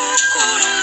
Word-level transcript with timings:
La 0.00 0.06
negrita 0.06 0.79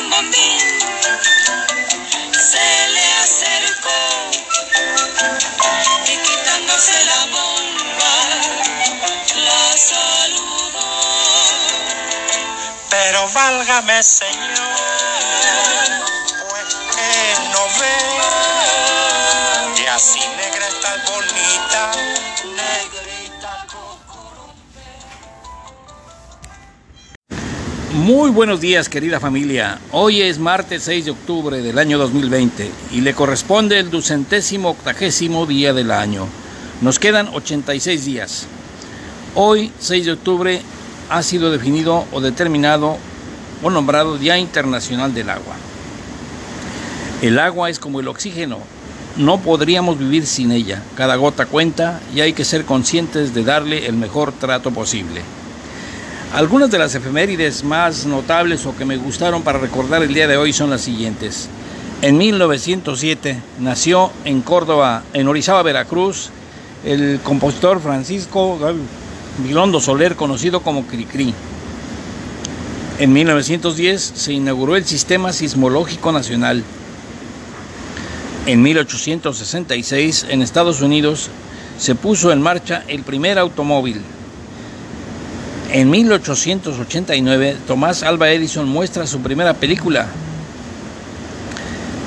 con 0.00 0.10
bombín 0.10 0.58
se 2.32 2.88
le 2.88 3.12
acercó 3.22 4.30
y 6.06 6.16
quitándose 6.18 7.04
la 7.04 7.26
bomba 7.26 8.14
la 9.36 9.76
saludó. 9.76 10.90
Pero 12.88 13.28
válgame 13.28 14.02
Señor, 14.02 14.70
pues 16.48 16.74
que 16.94 17.12
no 17.52 17.62
ve. 17.78 17.96
Que 19.76 19.88
así 19.88 20.20
negra 20.36 20.66
está 20.68 20.96
bonita, 21.10 21.90
Muy 28.00 28.30
buenos 28.30 28.62
días 28.62 28.88
querida 28.88 29.20
familia. 29.20 29.78
Hoy 29.92 30.22
es 30.22 30.38
martes 30.38 30.84
6 30.84 31.04
de 31.04 31.10
octubre 31.10 31.60
del 31.60 31.78
año 31.78 31.98
2020 31.98 32.70
y 32.92 33.02
le 33.02 33.12
corresponde 33.12 33.78
el 33.78 33.90
ducentésimo 33.90 34.70
octagésimo 34.70 35.44
día 35.44 35.74
del 35.74 35.90
año. 35.90 36.26
Nos 36.80 36.98
quedan 36.98 37.28
86 37.28 38.06
días. 38.06 38.46
Hoy 39.34 39.70
6 39.80 40.06
de 40.06 40.12
octubre 40.12 40.62
ha 41.10 41.22
sido 41.22 41.52
definido 41.52 42.06
o 42.10 42.22
determinado 42.22 42.96
o 43.62 43.68
nombrado 43.68 44.16
Día 44.16 44.38
Internacional 44.38 45.12
del 45.12 45.28
Agua. 45.28 45.56
El 47.20 47.38
agua 47.38 47.68
es 47.68 47.78
como 47.78 48.00
el 48.00 48.08
oxígeno. 48.08 48.60
No 49.18 49.40
podríamos 49.40 49.98
vivir 49.98 50.26
sin 50.26 50.52
ella. 50.52 50.82
Cada 50.96 51.16
gota 51.16 51.44
cuenta 51.44 52.00
y 52.14 52.22
hay 52.22 52.32
que 52.32 52.46
ser 52.46 52.64
conscientes 52.64 53.34
de 53.34 53.44
darle 53.44 53.84
el 53.84 53.92
mejor 53.92 54.32
trato 54.32 54.70
posible. 54.70 55.20
Algunas 56.32 56.70
de 56.70 56.78
las 56.78 56.94
efemérides 56.94 57.64
más 57.64 58.06
notables 58.06 58.64
o 58.64 58.76
que 58.76 58.84
me 58.84 58.96
gustaron 58.96 59.42
para 59.42 59.58
recordar 59.58 60.04
el 60.04 60.14
día 60.14 60.28
de 60.28 60.36
hoy 60.36 60.52
son 60.52 60.70
las 60.70 60.82
siguientes. 60.82 61.48
En 62.02 62.18
1907 62.18 63.42
nació 63.58 64.12
en 64.24 64.40
Córdoba, 64.40 65.02
en 65.12 65.26
Orizaba, 65.26 65.64
Veracruz, 65.64 66.30
el 66.84 67.18
compositor 67.24 67.80
Francisco 67.80 68.56
Milondo 69.44 69.80
Soler, 69.80 70.14
conocido 70.14 70.62
como 70.62 70.86
Cricri. 70.86 71.34
En 73.00 73.12
1910 73.12 74.12
se 74.14 74.32
inauguró 74.32 74.76
el 74.76 74.84
Sistema 74.84 75.32
Sismológico 75.32 76.12
Nacional. 76.12 76.62
En 78.46 78.62
1866 78.62 80.26
en 80.28 80.42
Estados 80.42 80.80
Unidos 80.80 81.28
se 81.76 81.96
puso 81.96 82.30
en 82.30 82.40
marcha 82.40 82.84
el 82.86 83.02
primer 83.02 83.36
automóvil. 83.36 84.00
En 85.72 85.88
1889, 85.88 87.56
Tomás 87.68 88.02
Alba 88.02 88.28
Edison 88.30 88.68
muestra 88.68 89.06
su 89.06 89.20
primera 89.20 89.54
película. 89.54 90.08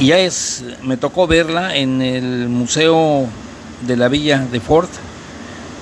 Y 0.00 0.06
ya 0.06 0.18
es, 0.18 0.64
me 0.82 0.96
tocó 0.96 1.28
verla 1.28 1.76
en 1.76 2.02
el 2.02 2.48
Museo 2.48 3.28
de 3.82 3.96
la 3.96 4.08
Villa 4.08 4.44
de 4.50 4.58
Ford, 4.58 4.88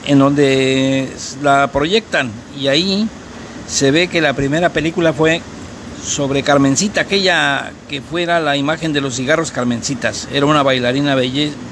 en 0.06 0.18
donde 0.18 1.08
la 1.42 1.70
proyectan. 1.72 2.30
Y 2.60 2.68
ahí 2.68 3.08
se 3.66 3.90
ve 3.90 4.08
que 4.08 4.20
la 4.20 4.34
primera 4.34 4.68
película 4.68 5.14
fue 5.14 5.40
sobre 6.04 6.42
Carmencita, 6.42 7.00
aquella 7.00 7.72
que 7.88 8.02
fuera 8.02 8.38
la 8.38 8.58
imagen 8.58 8.92
de 8.92 9.00
los 9.00 9.16
cigarros 9.16 9.50
Carmencitas. 9.50 10.28
Era 10.30 10.44
una 10.44 10.62
bailarina 10.62 11.16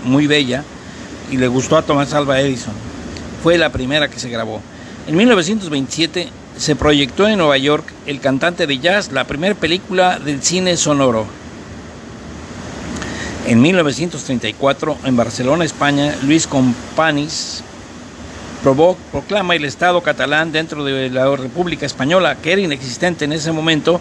muy 0.05 0.27
bella 0.27 0.65
y 1.31 1.37
le 1.37 1.47
gustó 1.47 1.77
a 1.77 1.83
Tomás 1.83 2.15
Alba 2.15 2.41
Edison. 2.41 2.72
Fue 3.43 3.59
la 3.59 3.71
primera 3.71 4.09
que 4.09 4.19
se 4.19 4.31
grabó. 4.31 4.62
En 5.10 5.16
1927 5.16 6.28
se 6.56 6.76
proyectó 6.76 7.26
en 7.26 7.38
Nueva 7.38 7.59
York 7.59 7.84
El 8.06 8.21
cantante 8.21 8.69
de 8.69 8.78
jazz, 8.78 9.10
la 9.10 9.25
primera 9.25 9.56
película 9.56 10.21
del 10.21 10.41
cine 10.41 10.76
sonoro. 10.76 11.26
En 13.48 13.60
1934, 13.60 14.98
en 15.03 15.16
Barcelona, 15.16 15.65
España, 15.65 16.15
Luis 16.22 16.47
Companys 16.47 17.65
proclama 19.10 19.56
el 19.56 19.65
Estado 19.65 20.00
catalán 20.00 20.53
dentro 20.53 20.84
de 20.84 21.10
la 21.10 21.34
República 21.34 21.87
Española, 21.87 22.37
que 22.41 22.53
era 22.53 22.60
inexistente 22.60 23.25
en 23.25 23.32
ese 23.32 23.50
momento 23.50 24.00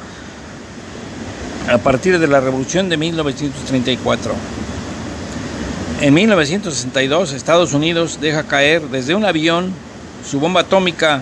a 1.71 1.79
partir 1.79 2.19
de 2.19 2.27
la 2.27 2.39
Revolución 2.39 2.87
de 2.87 2.97
1934. 2.97 4.31
En 6.01 6.13
1962, 6.13 7.33
Estados 7.33 7.73
Unidos 7.73 8.19
deja 8.21 8.43
caer 8.43 8.83
desde 8.89 9.15
un 9.15 9.25
avión 9.25 9.73
su 10.28 10.40
bomba 10.40 10.62
atómica 10.62 11.22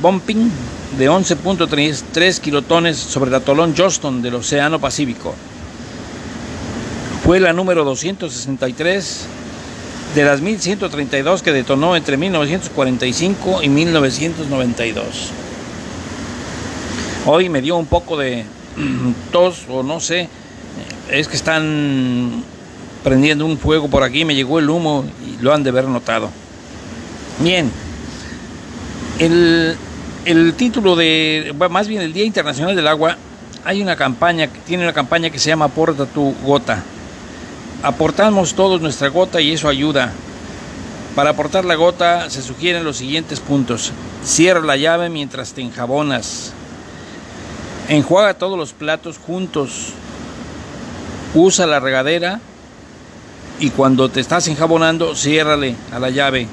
Bombing 0.00 0.50
de 0.98 1.10
11.3 1.10 2.38
kilotones 2.40 2.96
sobre 2.96 3.28
el 3.30 3.34
atolón 3.34 3.74
Johnston 3.76 4.22
del 4.22 4.34
Océano 4.36 4.78
Pacífico. 4.78 5.34
Fue 7.24 7.40
la 7.40 7.52
número 7.52 7.84
263 7.84 9.26
de 10.14 10.24
las 10.24 10.40
1132 10.40 11.42
que 11.42 11.52
detonó 11.52 11.96
entre 11.96 12.16
1945 12.16 13.62
y 13.62 13.68
1992. 13.68 15.04
Hoy 17.24 17.48
me 17.48 17.62
dio 17.62 17.76
un 17.76 17.86
poco 17.86 18.16
de 18.16 18.44
tos 19.32 19.64
o 19.68 19.82
no 19.82 20.00
sé, 20.00 20.28
es 21.10 21.28
que 21.28 21.36
están 21.36 22.42
prendiendo 23.04 23.46
un 23.46 23.58
fuego 23.58 23.88
por 23.88 24.02
aquí, 24.02 24.24
me 24.24 24.34
llegó 24.34 24.58
el 24.58 24.68
humo 24.68 25.04
y 25.26 25.42
lo 25.42 25.54
han 25.54 25.62
de 25.62 25.70
haber 25.70 25.84
notado. 25.84 26.30
Bien, 27.38 27.70
el, 29.26 30.54
título 30.56 30.96
de, 30.96 31.54
más 31.70 31.88
bien 31.88 32.02
el 32.02 32.12
Día 32.12 32.24
Internacional 32.24 32.74
del 32.74 32.88
Agua, 32.88 33.16
hay 33.64 33.80
una 33.80 33.96
campaña, 33.96 34.48
tiene 34.66 34.82
una 34.82 34.92
campaña 34.92 35.30
que 35.30 35.38
se 35.38 35.48
llama 35.48 35.66
Aporta 35.66 36.06
tu 36.06 36.34
gota. 36.44 36.82
Aportamos 37.82 38.54
todos 38.54 38.80
nuestra 38.80 39.08
gota 39.08 39.40
y 39.40 39.52
eso 39.52 39.68
ayuda. 39.68 40.12
Para 41.14 41.30
aportar 41.30 41.64
la 41.64 41.74
gota 41.74 42.30
se 42.30 42.42
sugieren 42.42 42.84
los 42.84 42.96
siguientes 42.96 43.40
puntos. 43.40 43.92
Cierra 44.24 44.60
la 44.60 44.76
llave 44.76 45.08
mientras 45.08 45.52
te 45.52 45.60
enjabonas. 45.60 46.52
Enjuaga 47.88 48.34
todos 48.34 48.58
los 48.58 48.72
platos 48.72 49.18
juntos. 49.18 49.92
Usa 51.34 51.66
la 51.66 51.80
regadera 51.80 52.40
y 53.60 53.70
cuando 53.70 54.08
te 54.08 54.20
estás 54.20 54.48
enjabonando, 54.48 55.14
ciérrale 55.14 55.76
a 55.92 55.98
la 55.98 56.10
llave. 56.10 56.48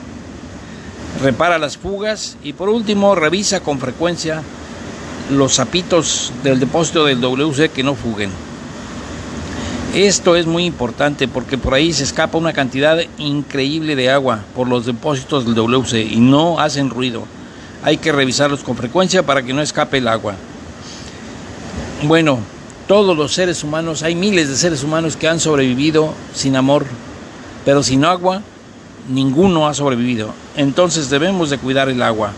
Repara 1.22 1.58
las 1.58 1.78
fugas 1.78 2.38
y 2.44 2.54
por 2.54 2.70
último 2.70 3.14
revisa 3.16 3.60
con 3.60 3.80
frecuencia 3.80 4.42
los 5.30 5.56
zapitos 5.56 6.32
del 6.44 6.60
depósito 6.60 7.06
del 7.06 7.20
WC 7.20 7.70
que 7.70 7.84
no 7.84 7.96
fuguen. 7.96 8.32
Esto 9.94 10.36
es 10.36 10.46
muy 10.46 10.66
importante 10.66 11.28
porque 11.28 11.58
por 11.58 11.74
ahí 11.74 11.92
se 11.92 12.04
escapa 12.04 12.38
una 12.38 12.54
cantidad 12.54 13.00
increíble 13.18 13.96
de 13.96 14.12
agua 14.12 14.42
por 14.56 14.68
los 14.68 14.86
depósitos 14.86 15.46
del 15.46 15.56
WC 15.56 16.04
y 16.04 16.20
no 16.20 16.60
hacen 16.60 16.90
ruido. 16.90 17.24
Hay 17.84 17.98
que 17.98 18.12
revisarlos 18.12 18.64
con 18.64 18.78
frecuencia 18.78 19.24
para 19.24 19.42
que 19.42 19.52
no 19.52 19.62
escape 19.62 19.98
el 19.98 20.08
agua. 20.08 20.36
Bueno, 22.04 22.40
todos 22.88 23.18
los 23.18 23.34
seres 23.34 23.64
humanos, 23.64 24.04
hay 24.04 24.16
miles 24.16 24.48
de 24.48 24.56
seres 24.56 24.84
humanos 24.84 25.18
que 25.18 25.28
han 25.28 25.40
sobrevivido 25.40 26.14
sin 26.34 26.56
amor, 26.56 26.86
pero 27.66 27.84
sin 27.84 28.06
agua 28.06 28.42
ninguno 29.10 29.68
ha 29.68 29.74
sobrevivido. 29.74 30.34
Entonces 30.56 31.10
debemos 31.10 31.50
de 31.50 31.58
cuidar 31.58 31.90
el 31.90 32.02
agua. 32.02 32.32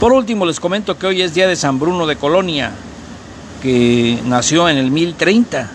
Por 0.00 0.12
último, 0.12 0.44
les 0.44 0.60
comento 0.60 0.98
que 0.98 1.06
hoy 1.06 1.22
es 1.22 1.34
día 1.34 1.48
de 1.48 1.56
San 1.56 1.78
Bruno 1.78 2.06
de 2.06 2.16
Colonia, 2.16 2.72
que 3.62 4.20
nació 4.26 4.68
en 4.68 4.76
el 4.76 4.90
1030 4.90 5.70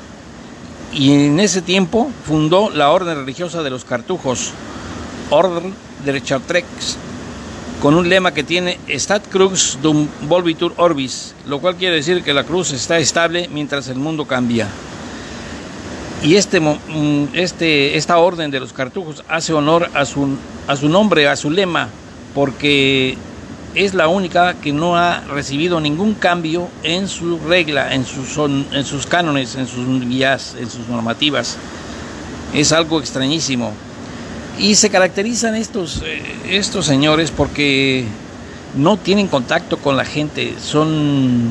y 0.93 1.11
en 1.25 1.39
ese 1.39 1.61
tiempo 1.61 2.11
fundó 2.25 2.69
la 2.69 2.91
orden 2.91 3.15
religiosa 3.15 3.63
de 3.63 3.69
los 3.69 3.85
cartujos, 3.85 4.51
Orden 5.29 5.73
de 6.03 6.21
Chartrex. 6.21 6.97
con 7.81 7.95
un 7.95 8.09
lema 8.09 8.33
que 8.33 8.43
tiene 8.43 8.77
Stat 8.89 9.27
Crux 9.29 9.79
dum 9.81 10.07
volvitur 10.27 10.73
orbis, 10.75 11.33
lo 11.47 11.59
cual 11.59 11.75
quiere 11.77 11.95
decir 11.95 12.23
que 12.23 12.33
la 12.33 12.43
cruz 12.43 12.71
está 12.71 12.99
estable 12.99 13.47
mientras 13.51 13.87
el 13.87 13.99
mundo 13.99 14.25
cambia. 14.25 14.67
Y 16.23 16.35
este, 16.35 16.59
mm, 16.59 17.29
este, 17.33 17.95
esta 17.97 18.17
orden 18.17 18.51
de 18.51 18.59
los 18.59 18.73
cartujos 18.73 19.23
hace 19.29 19.53
honor 19.53 19.89
a 19.93 20.05
su, 20.05 20.37
a 20.67 20.75
su 20.75 20.89
nombre, 20.89 21.27
a 21.27 21.35
su 21.35 21.49
lema, 21.49 21.89
porque 22.35 23.17
es 23.73 23.93
la 23.93 24.07
única 24.07 24.55
que 24.55 24.73
no 24.73 24.97
ha 24.97 25.21
recibido 25.21 25.79
ningún 25.79 26.15
cambio 26.15 26.67
en 26.83 27.07
su 27.07 27.39
regla, 27.39 27.93
en 27.93 28.05
sus, 28.05 28.37
en 28.37 28.83
sus 28.83 29.05
cánones, 29.05 29.55
en 29.55 29.67
sus 29.67 29.87
guías, 30.05 30.55
en 30.59 30.69
sus 30.69 30.87
normativas. 30.89 31.57
Es 32.53 32.71
algo 32.73 32.99
extrañísimo. 32.99 33.71
Y 34.57 34.75
se 34.75 34.89
caracterizan 34.89 35.55
estos, 35.55 36.01
eh, 36.05 36.21
estos 36.49 36.85
señores 36.85 37.31
porque 37.31 38.05
no 38.75 38.97
tienen 38.97 39.27
contacto 39.27 39.77
con 39.77 39.95
la 39.95 40.03
gente, 40.03 40.55
son, 40.61 41.49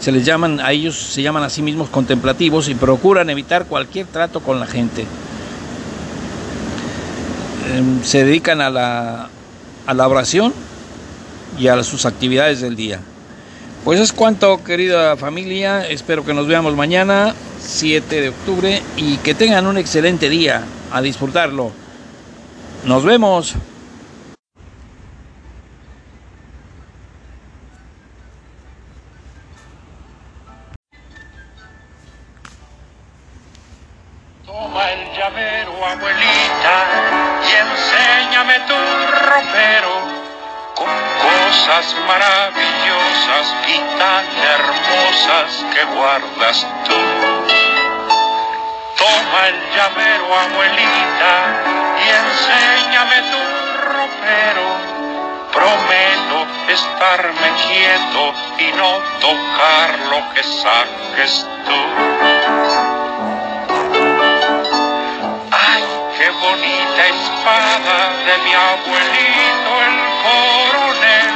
se 0.00 0.12
les 0.12 0.24
llaman, 0.24 0.60
a 0.60 0.72
ellos 0.72 0.96
se 0.96 1.22
llaman 1.22 1.42
a 1.42 1.50
sí 1.50 1.62
mismos 1.62 1.88
contemplativos 1.88 2.68
y 2.68 2.74
procuran 2.74 3.30
evitar 3.30 3.66
cualquier 3.66 4.06
trato 4.06 4.40
con 4.40 4.60
la 4.60 4.66
gente. 4.66 5.06
Em, 7.74 8.02
se 8.02 8.24
dedican 8.24 8.60
a 8.60 8.70
la, 8.70 9.28
a 9.86 9.94
la 9.94 10.08
oración 10.08 10.52
y 11.58 11.68
a 11.68 11.82
sus 11.82 12.04
actividades 12.06 12.60
del 12.60 12.76
día. 12.76 13.00
Pues 13.84 14.00
es 14.00 14.12
cuanto, 14.12 14.64
querida 14.64 15.16
familia. 15.16 15.86
Espero 15.86 16.24
que 16.24 16.32
nos 16.32 16.46
veamos 16.46 16.74
mañana, 16.74 17.34
7 17.60 18.20
de 18.20 18.28
octubre, 18.30 18.82
y 18.96 19.18
que 19.18 19.34
tengan 19.34 19.66
un 19.66 19.76
excelente 19.76 20.30
día. 20.30 20.64
A 20.90 21.02
disfrutarlo. 21.02 21.70
Nos 22.86 23.04
vemos. 23.04 23.54
Toma 34.54 34.88
el 34.92 35.12
llavero, 35.14 35.84
abuelita, 35.84 36.76
y 37.42 37.54
enséñame 37.56 38.60
tu 38.68 38.76
ropero 39.26 39.94
con 40.76 40.94
cosas 41.26 41.96
maravillosas 42.06 43.46
y 43.66 43.78
tan 43.98 44.24
hermosas 44.54 45.64
que 45.74 45.84
guardas 45.96 46.66
tú. 46.84 46.94
Toma 48.96 49.48
el 49.48 49.58
llavero, 49.74 50.38
abuelita, 50.38 51.34
y 51.98 52.08
enséñame 52.22 53.22
tu 53.32 53.40
ropero. 53.90 54.68
Prometo 55.52 56.46
estarme 56.68 57.48
quieto 57.66 58.32
y 58.58 58.70
no 58.76 59.02
tocar 59.18 59.98
lo 60.10 60.32
que 60.32 60.44
saques 60.44 61.44
tú. 61.66 62.33
Bonita 66.94 67.06
espada 67.06 68.12
de 68.26 68.38
mi 68.44 68.52
abuelito 68.54 69.72
el 69.86 69.96
coronel. 70.22 71.34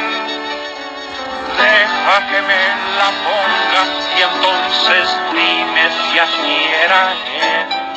Deja 1.59 2.27
que 2.29 2.43
me 2.43 2.63
la 2.97 3.11
ponga 3.25 3.83
y 4.17 4.23
entonces 4.23 5.05
dime 5.33 5.85
si 6.11 6.19
así 6.19 6.71
era 6.85 7.88